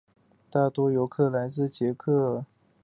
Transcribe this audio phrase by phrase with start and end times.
[0.49, 2.47] 大多数游客来自捷克。